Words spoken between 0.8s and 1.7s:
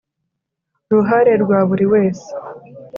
Ruhare rwa